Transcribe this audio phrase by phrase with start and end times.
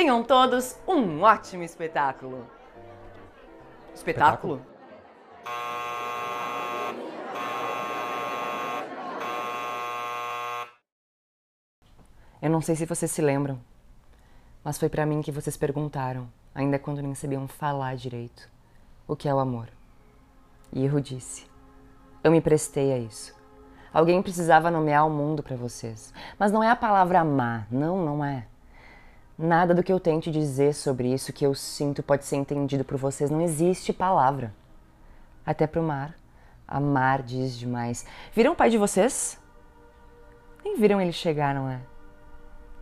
[0.00, 2.46] Tenham todos um ótimo espetáculo.
[3.94, 4.62] Espetáculo?
[12.40, 13.60] Eu não sei se vocês se lembram,
[14.64, 18.48] mas foi pra mim que vocês perguntaram, ainda quando nem sabiam falar direito,
[19.06, 19.68] o que é o amor.
[20.72, 21.46] E eu disse:
[22.24, 23.38] eu me prestei a isso.
[23.92, 28.24] Alguém precisava nomear o mundo pra vocês, mas não é a palavra amar, não, não
[28.24, 28.46] é.
[29.42, 32.98] Nada do que eu tente dizer sobre isso que eu sinto pode ser entendido por
[32.98, 33.30] vocês.
[33.30, 34.52] Não existe palavra.
[35.46, 36.14] Até pro mar.
[36.68, 38.04] Amar diz demais.
[38.34, 39.40] Viram o pai de vocês?
[40.62, 41.80] Nem viram ele chegar, não é?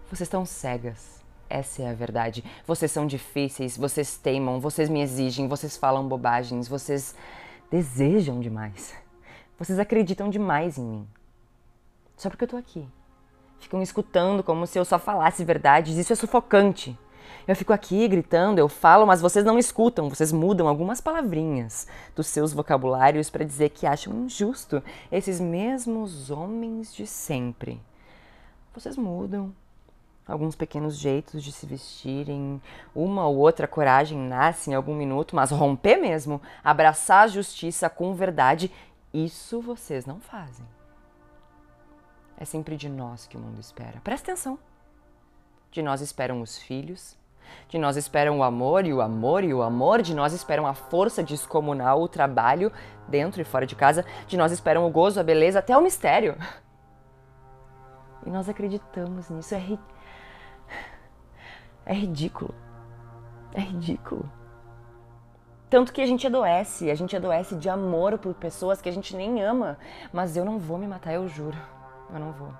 [0.08, 1.22] Vocês estão cegas.
[1.48, 2.44] Essa é a verdade.
[2.66, 7.14] Vocês são difíceis, vocês teimam, vocês me exigem, vocês falam bobagens, vocês
[7.70, 8.92] desejam demais.
[9.56, 11.08] Vocês acreditam demais em mim.
[12.16, 12.84] Só porque eu tô aqui.
[13.58, 15.96] Ficam escutando como se eu só falasse verdades.
[15.96, 16.98] Isso é sufocante.
[17.46, 20.08] Eu fico aqui gritando, eu falo, mas vocês não escutam.
[20.08, 26.94] Vocês mudam algumas palavrinhas dos seus vocabulários para dizer que acham injusto esses mesmos homens
[26.94, 27.80] de sempre.
[28.74, 29.52] Vocês mudam.
[30.26, 32.60] Alguns pequenos jeitos de se vestirem,
[32.94, 38.12] uma ou outra coragem nasce em algum minuto, mas romper mesmo, abraçar a justiça com
[38.12, 38.70] verdade,
[39.10, 40.66] isso vocês não fazem.
[42.40, 44.00] É sempre de nós que o mundo espera.
[44.04, 44.58] Presta atenção.
[45.72, 47.18] De nós esperam os filhos,
[47.68, 50.72] de nós esperam o amor e o amor e o amor, de nós esperam a
[50.72, 52.72] força descomunal, o trabalho
[53.08, 56.36] dentro e fora de casa, de nós esperam o gozo, a beleza, até o mistério.
[58.26, 59.54] E nós acreditamos nisso.
[59.54, 59.80] É, ri...
[61.86, 62.52] é ridículo.
[63.54, 64.30] É ridículo.
[65.70, 69.16] Tanto que a gente adoece, a gente adoece de amor por pessoas que a gente
[69.16, 69.78] nem ama.
[70.12, 71.56] Mas eu não vou me matar, eu juro.
[72.12, 72.52] Eu não vou.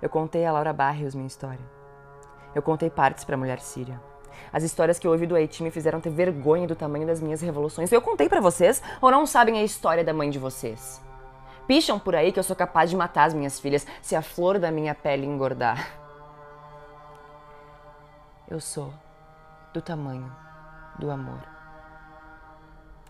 [0.00, 1.64] Eu contei a Laura Barrios minha história.
[2.54, 4.00] Eu contei partes para a mulher síria.
[4.52, 7.40] As histórias que eu ouvi do Haiti me fizeram ter vergonha do tamanho das minhas
[7.40, 7.90] revoluções.
[7.90, 11.02] Eu contei para vocês ou não sabem a história da mãe de vocês?
[11.66, 14.58] Picham por aí que eu sou capaz de matar as minhas filhas se a flor
[14.58, 15.98] da minha pele engordar.
[18.48, 18.92] Eu sou
[19.74, 20.34] do tamanho
[20.98, 21.40] do amor.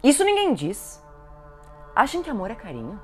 [0.03, 1.01] Isso ninguém diz.
[1.95, 3.01] Acham que amor é carinho?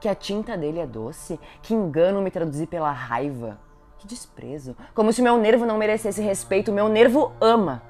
[0.00, 1.40] Que a tinta dele é doce?
[1.62, 3.58] Que engano me traduzir pela raiva?
[3.98, 4.76] Que desprezo.
[4.94, 6.72] Como se meu nervo não merecesse respeito.
[6.72, 7.82] Meu nervo ama.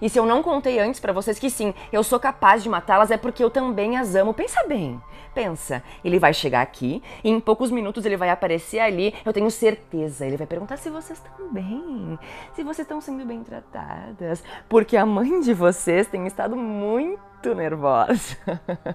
[0.00, 3.10] E se eu não contei antes pra vocês que sim, eu sou capaz de matá-las,
[3.10, 4.32] é porque eu também as amo.
[4.32, 5.00] Pensa bem.
[5.34, 5.82] Pensa.
[6.04, 9.14] Ele vai chegar aqui e em poucos minutos ele vai aparecer ali.
[9.24, 10.24] Eu tenho certeza.
[10.24, 12.18] Ele vai perguntar se vocês estão bem.
[12.54, 14.42] Se vocês estão sendo bem tratadas.
[14.68, 18.36] Porque a mãe de vocês tem estado muito nervosa.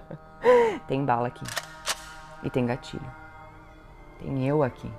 [0.88, 1.44] tem bala aqui.
[2.44, 3.10] E tem gatilho.
[4.20, 4.90] Tem eu aqui.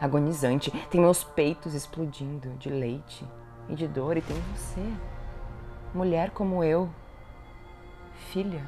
[0.00, 0.70] Agonizante.
[0.90, 3.24] Tem meus peitos explodindo de leite
[3.68, 4.16] e de dor.
[4.16, 4.82] E tem você.
[5.94, 6.88] Mulher como eu.
[8.32, 8.64] Filha.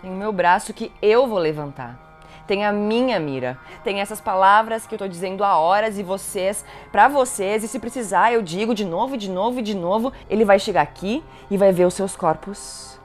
[0.00, 2.02] Tem o meu braço que eu vou levantar.
[2.46, 3.58] Tem a minha mira.
[3.84, 7.78] Tem essas palavras que eu tô dizendo há horas e vocês, para vocês, e se
[7.78, 10.12] precisar, eu digo de novo, de novo e de novo.
[10.30, 13.00] Ele vai chegar aqui e vai ver os seus corpos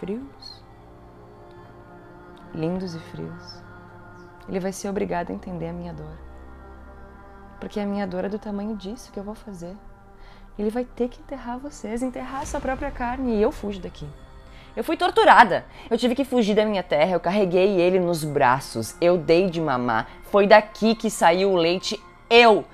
[0.00, 0.41] frios
[2.54, 3.62] lindos e frios.
[4.48, 6.18] Ele vai ser obrigado a entender a minha dor.
[7.60, 9.76] Porque a minha dor é do tamanho disso que eu vou fazer.
[10.58, 13.36] Ele vai ter que enterrar vocês, enterrar sua própria carne.
[13.36, 14.06] E eu fujo daqui.
[14.74, 15.64] Eu fui torturada.
[15.90, 17.12] Eu tive que fugir da minha terra.
[17.12, 18.96] Eu carreguei ele nos braços.
[19.00, 20.08] Eu dei de mamar.
[20.24, 22.02] Foi daqui que saiu o leite.
[22.28, 22.64] Eu.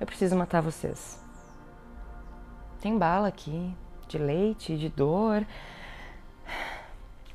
[0.00, 1.20] Eu preciso matar vocês.
[2.80, 3.72] Tem bala aqui,
[4.08, 5.46] de leite, de dor.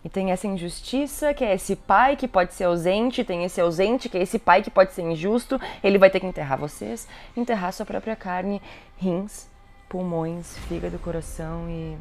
[0.08, 4.08] E tem essa injustiça, que é esse pai que pode ser ausente, tem esse ausente,
[4.08, 7.06] que é esse pai que pode ser injusto, ele vai ter que enterrar vocês,
[7.36, 8.62] enterrar sua própria carne,
[8.96, 9.50] rins,
[9.90, 11.98] pulmões, fígado, coração e.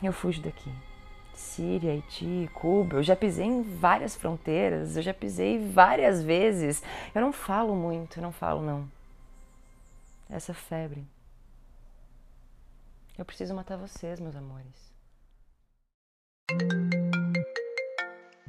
[0.00, 0.72] Eu fujo daqui.
[1.34, 2.98] Síria, Haiti, Cuba.
[2.98, 6.84] Eu já pisei em várias fronteiras, eu já pisei várias vezes.
[7.12, 8.88] Eu não falo muito, eu não falo não.
[10.30, 11.04] Essa febre.
[13.18, 14.89] Eu preciso matar vocês, meus amores.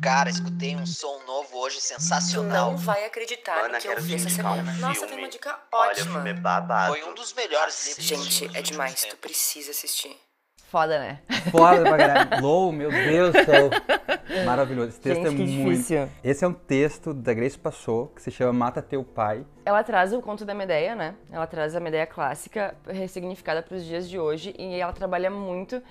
[0.01, 2.71] Cara, escutei um som novo hoje sensacional.
[2.71, 4.63] Não vai acreditar Mana, no que eu vi essa um semana.
[4.63, 4.80] filme.
[4.80, 6.12] Nossa, tem uma dica Olha, o ótima.
[6.13, 6.94] filme é babado.
[6.94, 9.06] Foi um dos melhores livros Gente, é demais.
[9.06, 10.18] Tu precisa assistir.
[10.71, 11.19] Foda, né?
[11.51, 12.30] Foda pra caralho.
[12.42, 13.69] Low, meu Deus do céu.
[14.45, 14.89] Maravilhoso.
[14.89, 15.71] Esse texto Gente, é que muito.
[15.71, 16.09] difícil.
[16.24, 19.45] Esse é um texto da Grace Passou, que se chama Mata Teu Pai.
[19.65, 21.13] Ela traz o conto da Medeia, né?
[21.30, 25.83] Ela traz a Medeia clássica ressignificada para os dias de hoje e ela trabalha muito.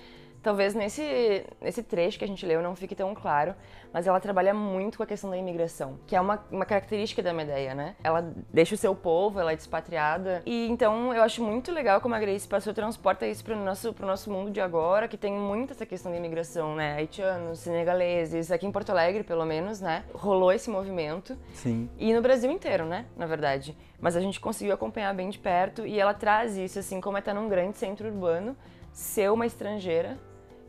[0.43, 3.53] Talvez nesse, nesse trecho que a gente leu não fique tão claro,
[3.93, 7.31] mas ela trabalha muito com a questão da imigração, que é uma, uma característica da
[7.31, 7.95] Medeia, né?
[8.03, 10.41] Ela deixa o seu povo, ela é despatriada.
[10.43, 14.07] E então eu acho muito legal como a Grace passou, transporta isso pro nosso, pro
[14.07, 16.95] nosso mundo de agora, que tem muito essa questão da imigração, né?
[16.95, 20.03] Haitianos, senegaleses, aqui em Porto Alegre, pelo menos, né?
[20.11, 21.37] Rolou esse movimento.
[21.53, 21.87] Sim.
[21.99, 23.05] E no Brasil inteiro, né?
[23.15, 23.77] Na verdade.
[23.99, 27.19] Mas a gente conseguiu acompanhar bem de perto e ela traz isso, assim, como é
[27.19, 28.57] estar num grande centro urbano,
[28.91, 30.17] ser uma estrangeira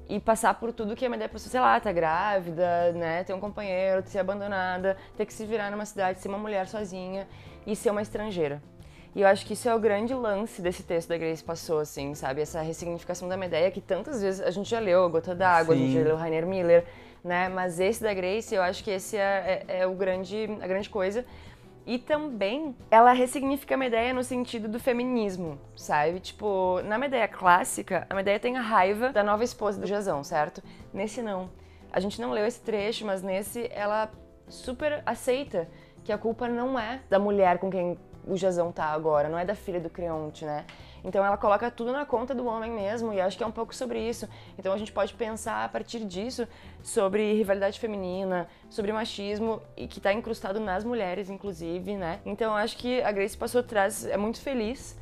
[0.09, 3.25] e passar por tudo que a mulher pessoa, sei lá, tá grávida, né?
[3.25, 7.27] Ter um companheiro, ser abandonada, ter que se virar numa cidade, ser uma mulher sozinha
[7.67, 8.63] e ser uma estrangeira.
[9.15, 12.15] E eu acho que isso é o grande lance desse texto da Grace passou, assim,
[12.15, 12.41] sabe?
[12.41, 15.79] Essa ressignificação da Medeia que tantas vezes a gente já leu, a Gota d'Água, a
[15.79, 16.85] gente já leu Rainer Miller,
[17.23, 17.49] né?
[17.51, 20.89] Mas esse da Grace, eu acho que esse é, é- é o grande, a grande
[20.89, 21.25] coisa.
[21.84, 26.20] E também ela ressignifica a Medeia no sentido do feminismo, sabe?
[26.20, 30.62] Tipo, na Medeia clássica, a Medeia tem a raiva da nova esposa do Jazão, certo?
[30.94, 31.50] Nesse não.
[31.93, 34.11] A gente não leu esse trecho, mas nesse ela
[34.49, 35.69] super aceita
[36.05, 39.44] que a culpa não é da mulher com quem o Jazão tá agora, não é
[39.44, 40.64] da filha do Creonte, né?
[41.05, 43.75] Então ela coloca tudo na conta do homem mesmo, e acho que é um pouco
[43.75, 44.29] sobre isso.
[44.59, 46.47] Então a gente pode pensar a partir disso
[46.83, 52.21] sobre rivalidade feminina, sobre machismo, e que tá incrustado nas mulheres, inclusive, né?
[52.25, 54.97] Então acho que a Grace Passou traz, é muito feliz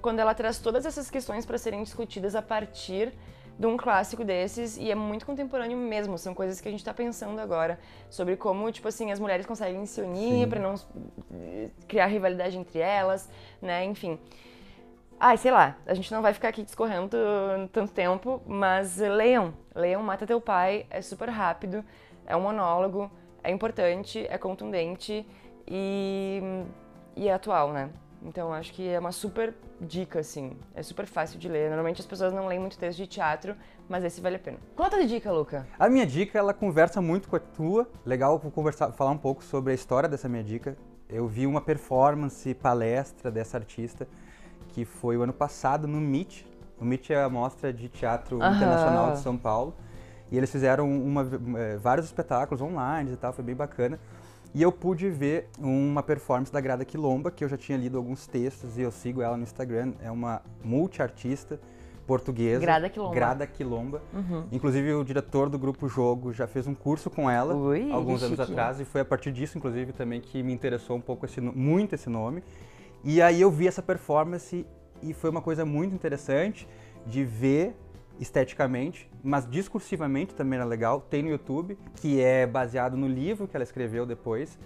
[0.00, 3.12] quando ela traz todas essas questões para serem discutidas a partir
[3.58, 6.94] de um clássico desses e é muito contemporâneo mesmo, são coisas que a gente tá
[6.94, 10.74] pensando agora sobre como, tipo assim, as mulheres conseguem se unir para não
[11.34, 13.28] eh, criar rivalidade entre elas,
[13.60, 13.84] né?
[13.84, 14.18] Enfim.
[15.22, 17.14] Ai, sei lá, a gente não vai ficar aqui discorrendo
[17.74, 21.84] tanto tempo, mas leiam, leiam Mata Teu Pai, é super rápido,
[22.24, 23.10] é um monólogo,
[23.44, 25.26] é importante, é contundente
[25.68, 26.40] e,
[27.14, 27.90] e é atual, né?
[28.22, 31.68] Então acho que é uma super dica, assim, é super fácil de ler.
[31.68, 33.54] Normalmente as pessoas não leem muito texto de teatro,
[33.90, 34.56] mas esse vale a pena.
[34.74, 35.66] Qual a tua dica, Luca?
[35.78, 37.86] A minha dica, ela conversa muito com a tua.
[38.06, 40.78] Legal conversar, falar um pouco sobre a história dessa minha dica.
[41.10, 44.08] Eu vi uma performance, palestra dessa artista,
[44.72, 46.46] que foi o ano passado no MIT.
[46.80, 48.56] O MIT é a mostra de teatro Aham.
[48.56, 49.74] internacional de São Paulo.
[50.30, 51.28] E eles fizeram uma-
[51.58, 53.98] eh, vários espetáculos online e tal, foi bem bacana.
[54.54, 58.26] E eu pude ver uma performance da Grada Quilomba, que eu já tinha lido alguns
[58.26, 59.92] textos e eu sigo ela no Instagram.
[60.02, 61.60] É uma multiartista
[62.06, 62.60] portuguesa.
[62.60, 63.14] Grada Quilomba.
[63.14, 64.02] Grada Quilomba.
[64.12, 64.44] Uhum.
[64.50, 68.40] Inclusive, o diretor do Grupo Jogo já fez um curso com ela Ui, alguns anos
[68.40, 71.94] atrás e foi a partir disso, inclusive, também que me interessou um pouco esse, muito
[71.94, 72.42] esse nome.
[73.02, 74.66] E aí eu vi essa performance
[75.02, 76.68] e foi uma coisa muito interessante
[77.06, 77.74] de ver
[78.18, 81.00] esteticamente, mas discursivamente também era legal.
[81.00, 84.58] Tem no YouTube, que é baseado no livro que ela escreveu depois,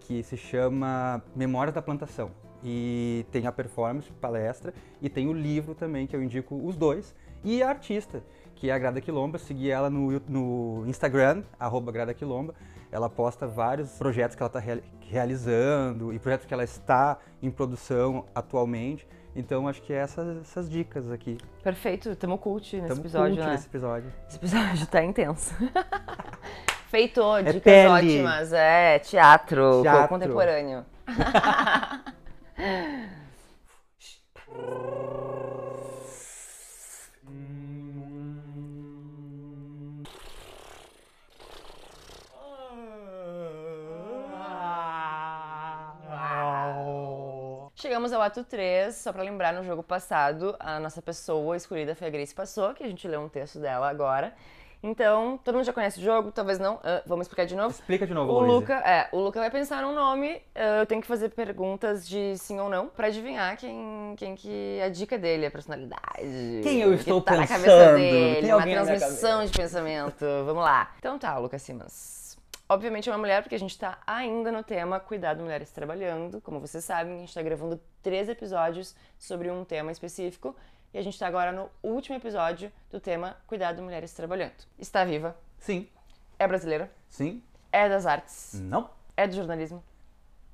[0.00, 2.30] que se chama Memórias da Plantação.
[2.62, 7.12] E tem a performance, palestra, e tem o livro também, que eu indico os dois.
[7.42, 8.22] E a artista,
[8.54, 12.54] que é a Grada Quilomba, segui ela no, no Instagram, arroba Grada Quilomba.
[12.92, 14.60] Ela posta vários projetos que ela está
[15.08, 19.08] realizando e projetos que ela está em produção atualmente.
[19.34, 21.38] Então acho que é essas, essas dicas aqui.
[21.64, 23.52] Perfeito, tamo cult nesse Tamo episódio, cult né?
[23.52, 24.12] nesse episódio.
[24.28, 25.54] Esse episódio tá intenso.
[26.88, 27.88] Feito, dicas pele.
[27.88, 28.52] ótimas.
[28.52, 30.08] É, teatro, Teatro.
[30.08, 30.84] contemporâneo.
[48.22, 52.10] ao ato 3, só pra lembrar, no jogo passado, a nossa pessoa escolhida foi a
[52.10, 54.32] Grace Passou, que a gente leu um texto dela agora.
[54.84, 56.80] Então, todo mundo já conhece o jogo, talvez não.
[56.82, 57.70] Ah, vamos explicar de novo?
[57.70, 58.52] Explica de novo, O Luísa.
[58.52, 62.36] Luca, é, o Luca vai pensar num nome, ah, eu tenho que fazer perguntas de
[62.38, 66.60] sim ou não pra adivinhar quem, quem que é a dica dele, a personalidade.
[66.62, 67.64] Quem eu que estou tá na pensando?
[67.64, 70.24] cabeça dele, Tem uma na transmissão de pensamento.
[70.46, 70.92] Vamos lá.
[70.98, 72.21] Então tá, Lucas Simas.
[72.72, 76.40] Obviamente é uma mulher, porque a gente tá ainda no tema Cuidado Mulheres Trabalhando.
[76.40, 80.56] Como vocês sabem, a gente tá gravando três episódios sobre um tema específico.
[80.94, 84.54] E a gente tá agora no último episódio do tema Cuidado Mulheres Trabalhando.
[84.78, 85.86] Está viva, Sim.
[86.38, 86.90] É brasileira?
[87.10, 87.42] Sim.
[87.70, 88.54] É das artes?
[88.54, 88.88] Não.
[89.18, 89.84] É do jornalismo?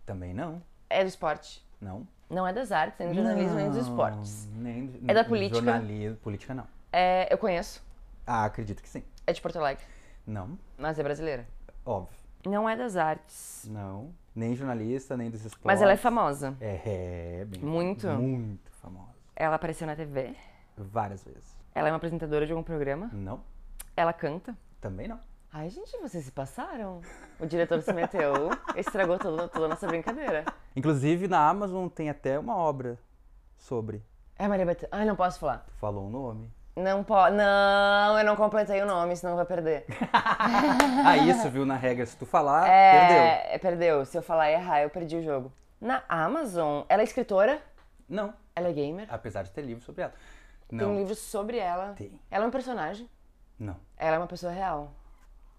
[0.04, 0.60] Também não.
[0.90, 1.64] É do esporte?
[1.80, 2.04] Não.
[2.28, 4.48] Não é das artes, nem do jornalismo, nem dos Não, esportes.
[4.56, 5.64] Nem, É da política?
[5.64, 6.66] Jornalismo, política não.
[6.92, 7.80] É, eu conheço.
[8.26, 9.04] Ah, acredito que sim.
[9.24, 9.84] É de Porto Alegre.
[10.26, 10.58] Não.
[10.76, 11.46] Mas é brasileira.
[11.84, 12.16] Óbvio.
[12.46, 13.66] Não é das artes.
[13.70, 14.14] Não.
[14.34, 15.64] Nem jornalista, nem dos esportes.
[15.64, 16.56] Mas ela é famosa.
[16.60, 18.06] É, é bem Muito?
[18.08, 19.14] Muito famosa.
[19.34, 20.34] Ela apareceu na TV.
[20.76, 21.56] Várias vezes.
[21.74, 23.10] Ela é uma apresentadora de algum programa.
[23.12, 23.40] Não.
[23.96, 24.56] Ela canta.
[24.80, 25.18] Também não.
[25.52, 27.00] Ai, gente, vocês se passaram.
[27.40, 30.44] O diretor se meteu, estragou toda, toda a nossa brincadeira.
[30.76, 32.98] Inclusive, na Amazon tem até uma obra
[33.56, 34.02] sobre.
[34.38, 34.90] É Maria Bethânia.
[34.92, 35.64] Ai, não posso falar.
[35.66, 36.50] Tu falou o nome.
[36.76, 37.36] Não pode.
[37.36, 39.84] Não, eu não completei o nome, senão vai perder.
[41.04, 41.66] ah, isso, viu?
[41.66, 43.16] Na regra, se tu falar, perdeu.
[43.16, 44.04] É, é, perdeu.
[44.04, 45.52] Se eu falar e errar, eu perdi o jogo.
[45.80, 47.60] Na Amazon, ela é escritora?
[48.08, 48.32] Não.
[48.54, 49.06] Ela é gamer?
[49.10, 50.12] Apesar de ter livro sobre ela.
[50.68, 50.96] Tem um Não.
[50.96, 51.94] livro sobre ela.
[51.94, 52.20] Tem.
[52.30, 53.08] Ela é um personagem.
[53.58, 53.76] Não.
[53.96, 54.92] Ela é uma pessoa real.